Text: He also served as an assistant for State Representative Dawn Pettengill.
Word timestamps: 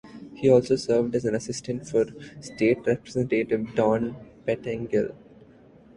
He 0.33 0.49
also 0.49 0.77
served 0.77 1.13
as 1.13 1.25
an 1.25 1.35
assistant 1.35 1.87
for 1.87 2.07
State 2.41 2.87
Representative 2.87 3.75
Dawn 3.75 4.15
Pettengill. 4.47 5.15